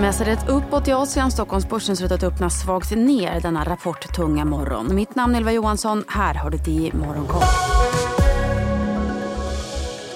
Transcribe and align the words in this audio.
Mässandet 0.00 0.48
uppåt 0.48 0.88
i 0.88 0.92
Asien. 0.92 1.30
Stockholmsbörsen 1.30 1.96
ser 1.96 2.04
ut 2.04 2.12
att 2.12 2.22
öppna 2.22 2.50
svagt 2.50 2.90
ner 2.90 3.40
denna 3.40 3.64
rapporttunga 3.64 4.44
morgon. 4.44 4.94
Mitt 4.94 5.14
namn 5.14 5.34
är 5.34 5.38
Ylva 5.38 5.52
Johansson. 5.52 6.04
Här 6.08 6.34
har 6.34 6.50
du 6.50 6.58
det 6.58 6.70
i 6.70 6.92
Morgonkoll. 6.92 7.42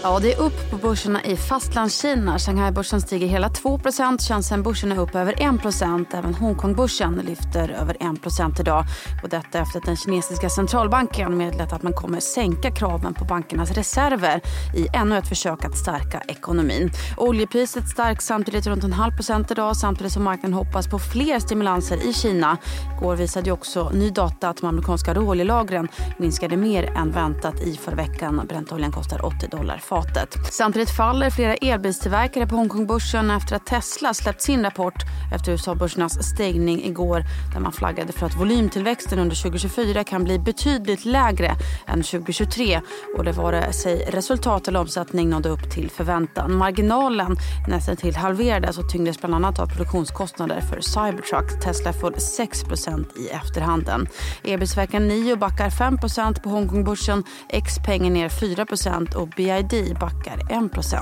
Ja, 0.06 0.18
det 0.18 0.32
är 0.32 0.40
upp 0.40 0.70
på 0.70 0.76
börserna 0.76 1.24
i 1.24 1.36
Fastlandskina. 1.36 2.38
Shanghai-börsen 2.38 3.00
stiger 3.00 3.26
hela 3.26 3.48
2% 3.48 4.28
Shenzhen-börsen 4.28 4.92
är 4.92 4.98
upp 4.98 5.14
över 5.14 5.32
1 5.32 6.14
Även 6.14 6.34
Hongkong-börsen 6.34 7.22
lyfter 7.26 7.68
över 7.68 7.94
1% 7.94 8.60
idag. 8.60 8.84
Och 9.22 9.28
detta 9.28 9.58
efter 9.58 9.78
att 9.78 9.84
den 9.84 9.96
kinesiska 9.96 10.48
centralbanken 10.48 11.36
meddelat 11.36 11.72
att 11.72 11.82
man 11.82 11.92
kommer 11.92 12.20
sänka 12.20 12.70
kraven 12.70 13.14
på 13.14 13.24
bankernas 13.24 13.70
reserver 13.70 14.40
i 14.76 14.86
ännu 14.96 15.18
ett 15.18 15.28
försök 15.28 15.64
att 15.64 15.78
stärka 15.78 16.22
ekonomin. 16.28 16.90
Oljepriset 17.16 17.88
stärks 17.88 18.26
samtidigt 18.26 18.66
runt 18.66 18.84
en 18.84 18.92
halv 18.92 19.12
procent 19.16 19.50
idag 19.50 19.76
samtidigt 19.76 20.12
som 20.12 20.24
marknaden 20.24 20.54
hoppas 20.54 20.88
på 20.88 20.98
fler 20.98 21.38
stimulanser 21.38 22.08
i 22.08 22.12
Kina. 22.12 22.56
Igår 22.96 23.16
visade 23.16 23.52
också 23.52 23.90
ny 23.94 24.10
data 24.10 24.48
att 24.48 24.56
de 24.56 24.66
amerikanska 24.66 25.14
råoljelagren 25.14 25.88
minskade 26.18 26.56
mer 26.56 26.84
än 26.84 27.10
väntat 27.12 27.60
i 27.60 27.76
förra 27.76 27.96
veckan. 27.96 28.40
Brentoljan 28.48 28.92
kostar 28.92 29.24
80 29.24 29.48
dollar 29.48 29.78
fatet. 29.94 30.38
Samtidigt 30.52 30.90
faller 30.90 31.30
flera 31.30 31.54
elbilstillverkare 31.54 32.46
på 32.46 32.56
Hongkongbörsen 32.56 33.30
efter 33.30 33.56
att 33.56 33.66
Tesla 33.66 34.14
släppt 34.14 34.42
sin 34.42 34.62
rapport 34.62 35.02
efter 35.34 35.52
USA-börsernas 35.52 36.22
stängning 36.22 36.84
igår 36.84 37.24
där 37.52 37.60
man 37.60 37.72
flaggade 37.72 38.12
för 38.12 38.26
att 38.26 38.36
volymtillväxten 38.36 39.18
under 39.18 39.42
2024 39.42 40.04
kan 40.04 40.24
bli 40.24 40.38
betydligt 40.38 41.04
lägre 41.04 41.56
än 41.86 42.02
2023 42.02 42.80
och 43.16 43.24
det 43.24 43.32
vare 43.32 43.64
eh, 43.64 43.70
sig 43.70 43.96
resultat 44.10 44.68
eller 44.68 44.80
omsättning 44.80 45.30
nådde 45.30 45.48
upp 45.48 45.70
till 45.70 45.90
förväntan. 45.90 46.56
Marginalen 46.56 47.36
nästan 47.68 47.96
till 47.96 48.16
halverades 48.16 48.78
och 48.78 48.90
tyngdes 48.90 49.18
bland 49.18 49.34
annat 49.34 49.58
av 49.58 49.66
produktionskostnader 49.66 50.60
för 50.60 50.80
Cybertruck. 50.80 51.60
Tesla 51.64 51.92
föll 51.92 52.14
6% 52.14 53.18
i 53.18 53.28
efterhanden. 53.28 54.06
Elbilstillverkaren 54.44 55.08
Nio 55.08 55.36
backar 55.36 55.70
5% 55.70 56.42
på 56.42 56.48
Hongkongbörsen. 56.48 57.24
Xpeng 57.64 58.06
är 58.06 58.10
ner 58.10 58.28
4% 58.28 59.14
och 59.14 59.28
BID 59.28 59.83
backar 59.92 60.38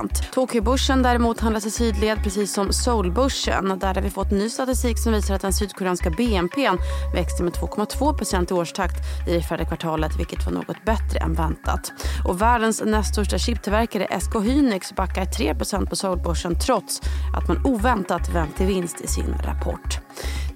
1 0.05 0.31
Tokyobörsen 0.33 1.03
däremot 1.03 1.39
handlas 1.39 1.65
i 1.65 1.71
sidled 1.71 2.23
precis 2.23 2.53
som 2.53 2.73
Seoulbörsen. 2.73 3.79
Där 3.79 3.93
har 3.93 4.01
vi 4.01 4.09
fått 4.09 4.31
ny 4.31 4.49
statistik 4.49 4.99
som 4.99 5.13
visar 5.13 5.35
att 5.35 5.41
den 5.41 5.53
sydkoreanska 5.53 6.09
BNP 6.09 6.69
växte 7.13 7.43
med 7.43 7.53
2,2 7.53 8.51
i 8.51 8.53
årstakt 8.53 8.95
i 9.27 9.33
det 9.33 9.41
fjärde 9.41 9.65
kvartalet 9.65 10.19
vilket 10.19 10.45
var 10.45 10.53
något 10.53 10.85
bättre 10.85 11.19
än 11.19 11.33
väntat. 11.33 11.91
Och 12.25 12.41
världens 12.41 12.83
näst 12.85 13.13
största 13.13 13.37
chiptillverkare 13.37 14.19
SK 14.19 14.35
Hynix 14.43 14.95
backar 14.95 15.25
3% 15.25 15.89
på 15.89 15.95
Seoulbörsen 15.95 16.59
trots 16.59 17.01
att 17.37 17.47
man 17.47 17.65
oväntat 17.65 18.29
vänt 18.29 18.55
till 18.55 18.65
vinst 18.65 19.01
i 19.01 19.07
sin 19.07 19.35
rapport. 19.45 20.02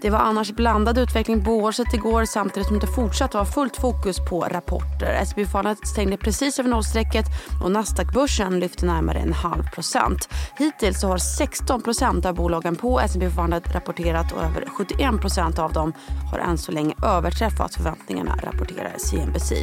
Det 0.01 0.09
var 0.09 0.19
annars 0.19 0.51
blandad 0.51 0.97
utveckling 0.97 1.43
på 1.43 1.51
årset 1.51 1.93
igår 1.93 2.25
samtidigt 2.25 2.67
som 2.67 2.79
det 2.79 2.87
fortsatt 2.87 3.33
var 3.33 3.45
fullt 3.45 3.77
fokus 3.77 4.17
på 4.29 4.41
rapporter. 4.41 5.19
SB 5.21 5.45
Fallet 5.45 5.87
stängde 5.87 6.17
precis 6.17 6.59
över 6.59 6.69
nollstrecket 6.69 7.25
och 7.63 7.71
Nasdaq-börsen 7.71 8.59
lyfte 8.59 8.85
närmare 8.85 9.19
en 9.19 9.33
halv 9.33 9.63
procent. 9.63 10.29
Hittills 10.57 11.03
har 11.03 11.17
16 11.17 11.81
procent 11.81 12.25
av 12.25 12.35
bolagen 12.35 12.75
på 12.75 12.99
S&P 12.99 13.29
Fallet 13.29 13.75
rapporterat 13.75 14.31
och 14.31 14.43
över 14.43 14.65
71 14.77 15.21
procent 15.21 15.59
av 15.59 15.73
dem 15.73 15.93
har 16.31 16.39
än 16.39 16.57
så 16.57 16.71
länge 16.71 16.95
överträffat 17.03 17.75
förväntningarna, 17.75 18.35
rapporterar 18.43 18.93
CNBC. 18.97 19.53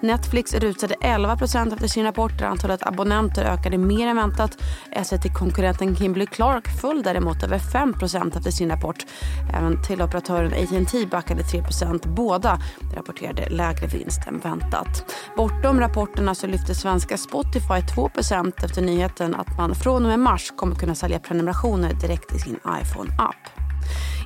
Netflix 0.00 0.54
rusade 0.54 0.94
11 1.00 1.36
procent 1.36 1.72
efter 1.72 1.88
sin 1.88 2.04
rapport 2.04 2.38
där 2.38 2.46
antalet 2.46 2.86
abonnenter 2.86 3.44
ökade 3.44 3.78
mer 3.78 4.06
än 4.06 4.16
väntat. 4.16 4.50
SVT-konkurrenten 5.04 5.96
Kimberly 5.96 6.26
Clark 6.26 6.80
föll 6.80 7.02
däremot 7.02 7.42
över 7.42 7.58
5 7.58 7.92
procent 7.92 8.36
efter 8.36 8.50
sin 8.50 8.70
rapport. 8.70 9.06
Även 9.54 9.82
teleoperatören 9.82 10.52
AT&T 10.52 11.06
backade 11.06 11.42
3% 11.42 12.08
Båda 12.08 12.58
rapporterade 12.94 13.48
lägre 13.48 13.86
vinst 13.86 14.20
än 14.26 14.38
väntat. 14.38 15.14
Bortom 15.36 15.80
rapporterna 15.80 16.34
så 16.34 16.46
lyfte 16.46 16.74
svenska 16.74 17.16
Spotify 17.16 17.80
2% 17.96 18.64
efter 18.64 18.82
nyheten 18.82 19.34
att 19.34 19.58
man 19.58 19.74
från 19.74 20.02
och 20.02 20.08
med 20.08 20.18
mars 20.18 20.52
kommer 20.56 20.74
kunna 20.74 20.94
sälja 20.94 21.18
prenumerationer 21.18 21.92
direkt 21.94 22.34
i 22.34 22.38
sin 22.38 22.56
iPhone-app. 22.82 23.59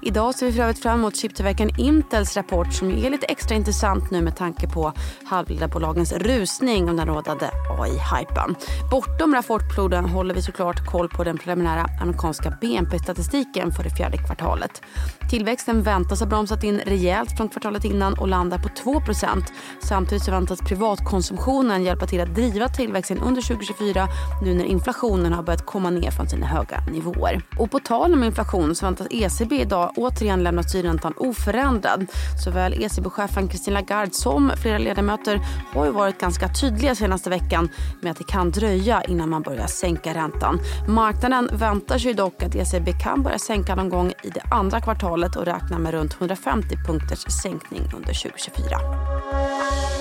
Idag 0.07 0.35
ser 0.35 0.47
vi 0.47 0.53
för 0.53 0.63
övrigt 0.63 0.79
fram 0.79 0.99
emot 0.99 1.17
chiptillverkaren 1.17 1.81
Intels 1.81 2.37
rapport 2.37 2.73
som 2.73 2.91
är 2.91 3.11
lite 3.11 3.27
extra 3.27 3.55
intressant 3.55 4.11
nu 4.11 4.23
med 4.23 4.37
tanke 4.37 4.69
på 4.69 4.93
halvledarbolagens 5.25 6.13
rusning 6.13 6.89
och 6.89 6.97
den 6.97 7.07
rådande 7.07 7.51
AI-hypen. 7.79 8.55
Bortom 8.91 9.35
rapportfloden 9.35 10.05
håller 10.05 10.35
vi 10.35 10.43
såklart 10.43 10.87
koll 10.87 11.09
på 11.09 11.25
den 11.25 11.39
preliminära 11.39 11.87
amerikanska 12.01 12.59
BNP-statistiken 12.61 13.73
för 13.73 13.85
det 13.85 13.91
fjärde 13.91 14.17
kvartalet. 14.17 14.83
Tillväxten 15.31 15.83
väntas 15.83 16.21
ha 16.21 16.27
bromsat 16.27 16.65
in 16.65 16.81
rejält 16.87 17.37
från 17.37 17.49
kvartalet 17.49 17.85
innan 17.85 18.19
och 18.19 18.29
landar 18.29 18.59
på 18.59 18.69
2% 18.69 19.45
Samtidigt 19.83 20.25
så 20.25 20.31
väntas 20.31 20.61
privatkonsumtionen 20.61 21.83
hjälpa 21.83 22.07
till 22.07 22.21
att 22.21 22.35
driva 22.35 22.69
tillväxten 22.69 23.19
under 23.19 23.43
2024 23.43 24.09
nu 24.43 24.55
när 24.55 24.65
inflationen 24.65 25.33
har 25.33 25.43
börjat 25.43 25.67
komma 25.67 25.91
ner 25.91 26.11
från 26.11 26.29
sina 26.29 26.47
höga 26.47 26.81
nivåer. 26.93 27.43
Och 27.59 27.71
på 27.71 27.79
tal 27.79 28.15
om 28.15 28.25
inflation 28.25 28.75
så 28.75 28.87
väntas 28.87 29.07
ECB 29.11 29.61
idag 29.61 29.94
återigen 29.97 30.43
lämnat 30.43 30.69
styrräntan 30.69 31.15
oförändrad. 31.17 32.07
Såväl 32.45 32.83
ECB-chefen 32.83 33.49
Christine 33.49 33.75
Lagarde 33.75 34.11
som 34.15 34.53
flera 34.63 34.79
ledamöter 34.79 35.41
har 35.73 35.85
ju 35.85 35.91
varit 35.91 36.21
ganska 36.21 36.49
tydliga 36.49 36.95
senaste 36.95 37.31
veckan 37.31 37.69
med 38.03 38.11
att 38.11 38.19
det 38.19 38.25
kan 38.25 38.51
dröja 38.51 39.03
innan 39.03 39.29
man 39.29 39.43
börjar 39.43 39.67
sänka 39.67 40.15
räntan. 40.15 40.61
Marknaden 40.89 41.49
väntar 41.53 41.99
sig 41.99 42.15
dock 42.15 42.43
att 42.43 42.55
ECB 42.55 42.93
kan 43.03 43.23
börja 43.23 43.39
sänka 43.39 43.75
någon 43.75 43.89
gång 43.89 44.13
i 44.23 44.29
det 44.29 44.43
andra 44.51 44.81
kvartalet 44.81 45.37
och 45.37 45.45
räknar 45.45 45.79
med 45.79 45.93
runt 45.93 46.15
150 46.15 46.77
punkters 46.87 47.43
sänkning 47.43 47.83
under 47.97 48.23
2024. 48.23 49.94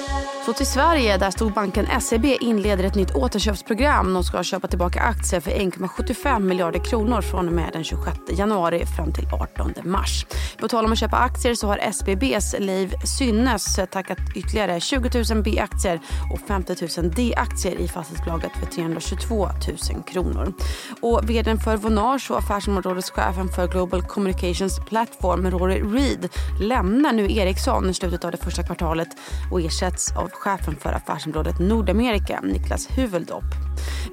Så 0.46 0.54
till 0.54 0.66
Sverige 0.66 1.18
där 1.18 1.32
storbanken 1.32 2.02
SEB 2.02 2.26
inleder 2.26 2.84
ett 2.84 2.96
nytt 2.96 3.16
återköpsprogram. 3.16 4.14
De 4.14 4.24
ska 4.24 4.44
köpa 4.44 4.68
tillbaka 4.68 5.00
aktier 5.00 5.40
för 5.40 5.52
1,75 5.52 6.40
miljarder 6.40 6.80
kronor 6.80 7.22
från 7.22 7.48
och 7.48 7.54
med 7.54 7.70
den 7.74 7.84
26 7.84 8.18
januari 8.30 8.86
fram 8.86 9.14
till 9.14 9.28
18 9.34 9.74
mars. 9.84 10.26
På 10.60 10.68
tal 10.68 10.86
om 10.86 10.92
att 10.92 11.00
köpa 11.00 11.18
aktier 11.18 11.56
så 11.56 11.68
har 11.68 11.78
SBBs 11.78 12.56
Liv 12.60 12.94
Synnes 13.18 13.80
tackat 13.92 14.18
ytterligare 14.36 14.80
20 14.80 15.24
000 15.34 15.44
B-aktier 15.44 16.00
och 16.34 16.40
50 16.48 17.02
000 17.02 17.12
D-aktier 17.12 17.76
i 17.76 17.88
fastighetsbolaget 17.88 18.52
för 18.60 18.66
322 18.66 19.50
000 19.94 20.04
kronor. 20.04 20.54
Och 21.02 21.30
vdn 21.30 21.60
för 21.60 21.78
Vonage 21.78 22.32
och 22.32 22.38
affärsområdeschefen 22.38 23.50
för 23.50 23.68
Global 23.68 24.02
Communications 24.02 24.80
Platform 24.90 25.52
Rory 25.52 25.82
Reed 25.82 26.30
lämnar 26.62 27.14
nu 27.14 27.32
Ericsson 27.32 27.90
i 27.90 27.94
slutet 27.94 28.26
av 28.26 28.32
det 28.32 28.38
första 28.38 28.64
kvartalet 28.64 29.10
och 29.52 29.62
ersätts 29.62 30.12
av 30.12 30.33
chefen 30.34 30.76
för 30.76 30.94
affärsområdet 30.94 31.60
Nordamerika, 31.60 32.40
Niklas 32.44 32.88
Huveldopp. 32.98 33.44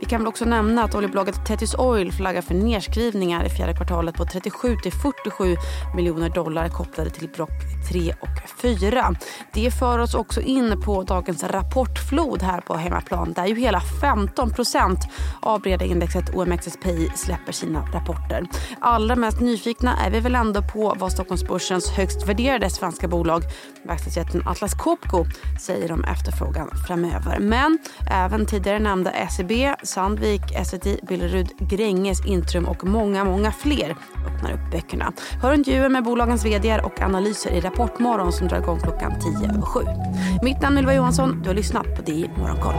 Vi 0.01 0.07
kan 0.07 0.21
väl 0.21 0.29
också 0.29 0.45
nämna 0.45 0.85
att 0.85 0.95
oljebolaget 0.95 1.47
Tethys 1.47 1.75
Oil 1.75 2.13
flaggar 2.13 2.43
för 2.43 2.55
nedskrivningar 2.55 3.45
i 3.45 3.49
fjärde 3.49 3.75
kvartalet 3.75 4.15
på 4.15 4.25
37 4.25 4.77
till 4.77 4.93
47 5.25 5.57
miljoner 5.95 6.29
dollar 6.29 6.69
kopplade 6.69 7.11
till 7.11 7.29
block 7.29 7.51
3 7.91 8.15
och 8.21 8.51
4. 8.63 9.15
Det 9.53 9.71
för 9.71 9.99
oss 9.99 10.15
också 10.15 10.41
in 10.41 10.83
på 10.83 11.03
dagens 11.03 11.45
rapportflod 11.45 12.43
här 12.43 12.61
på 12.61 12.75
hemmaplan 12.75 13.33
där 13.33 13.47
ju 13.47 13.55
hela 13.55 13.81
15 13.81 14.51
procent 14.51 14.99
av 15.41 15.61
breda 15.61 15.85
indexet 15.85 16.35
OMXSPI 16.35 17.11
släpper 17.15 17.53
sina 17.53 17.87
rapporter. 17.93 18.47
Allra 18.81 19.17
mest 19.17 19.41
nyfikna 19.41 19.97
är 19.97 20.11
vi 20.11 20.21
väl 20.21 20.35
ändå 20.35 20.63
på 20.63 20.95
vad 20.99 21.13
Stockholmsbörsens 21.13 21.91
högst 21.91 22.29
värderade 22.29 22.71
svenska 22.71 23.09
bolag, 23.09 23.43
verkstadsjätten 23.83 24.49
Atlas 24.49 24.75
Copco, 24.75 25.25
säger 25.61 25.93
om 25.93 26.05
efterfrågan 26.05 26.71
framöver. 26.87 27.39
Men 27.41 27.79
även 28.11 28.47
tidigare 28.47 28.79
nämnda 28.79 29.13
SEB, 29.31 29.53
Sandvik, 29.83 30.43
Essity, 30.55 30.99
Billerud, 31.03 31.49
Gränges, 31.59 32.27
Intrum 32.27 32.65
och 32.65 32.85
många, 32.85 33.25
många 33.25 33.53
fler 33.53 33.97
öppnar 34.27 34.53
upp 34.53 34.73
böckerna. 34.73 35.10
Hör 35.43 35.55
intervjuer 35.55 35.89
med 35.89 36.05
bolagens 36.05 36.45
vd 36.45 36.79
och 36.79 37.01
analyser 37.01 37.51
i 37.51 37.61
Rapportmorgon 37.61 38.33
som 38.33 38.49
drar 38.49 38.59
igång 38.59 38.81
klockan 38.81 39.13
10 39.41 39.51
över 39.51 39.63
7. 39.63 39.81
Mitt 40.43 40.63
namn 40.63 40.77
är 40.77 40.81
Ylva 40.81 40.95
Johansson. 40.95 41.41
Du 41.43 41.49
har 41.49 41.55
lyssnat 41.55 41.97
på 41.97 42.03
DI 42.03 42.31
Morgonkoll. 42.39 42.75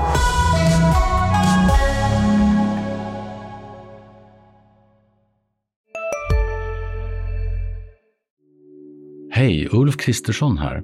Hej, 9.33 9.67
Ulf 9.71 9.97
Kristersson 9.97 10.57
här. 10.57 10.83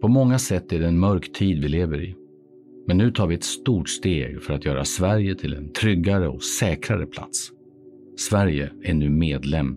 På 0.00 0.08
många 0.08 0.38
sätt 0.38 0.72
är 0.72 0.78
det 0.78 0.86
en 0.86 0.98
mörk 0.98 1.32
tid 1.32 1.62
vi 1.62 1.68
lever 1.68 2.02
i. 2.02 2.14
Men 2.86 2.98
nu 2.98 3.10
tar 3.10 3.26
vi 3.26 3.34
ett 3.34 3.44
stort 3.44 3.88
steg 3.88 4.42
för 4.42 4.54
att 4.54 4.64
göra 4.64 4.84
Sverige 4.84 5.34
till 5.34 5.54
en 5.54 5.72
tryggare 5.72 6.28
och 6.28 6.42
säkrare 6.42 7.06
plats. 7.06 7.50
Sverige 8.16 8.70
är 8.82 8.94
nu 8.94 9.10
medlem 9.10 9.76